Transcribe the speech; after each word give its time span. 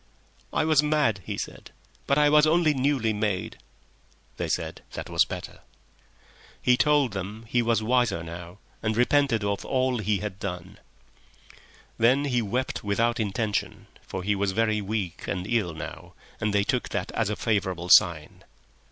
"I 0.51 0.65
was 0.65 0.81
mad," 0.81 1.21
he 1.25 1.37
said. 1.37 1.69
"But 2.07 2.17
I 2.17 2.27
was 2.27 2.47
only 2.47 2.73
newly 2.73 3.13
made." 3.13 3.59
They 4.37 4.47
said 4.47 4.81
that 4.93 5.11
was 5.11 5.25
better. 5.25 5.59
He 6.59 6.75
told 6.75 7.13
them 7.13 7.45
he 7.47 7.61
was 7.61 7.83
wiser 7.83 8.23
now, 8.23 8.57
and 8.81 8.97
repented 8.97 9.43
of 9.43 9.63
all 9.63 9.99
he 9.99 10.17
had 10.17 10.39
done. 10.39 10.79
Then 11.99 12.25
he 12.25 12.41
wept 12.41 12.83
without 12.83 13.19
intention, 13.19 13.85
for 14.01 14.23
he 14.23 14.33
was 14.33 14.53
very 14.53 14.81
weak 14.81 15.27
and 15.27 15.45
ill 15.45 15.75
now, 15.75 16.15
and 16.39 16.51
they 16.51 16.63
took 16.63 16.89
that 16.89 17.11
as 17.11 17.29
a 17.29 17.35
favourable 17.35 17.89
sign. 17.89 18.43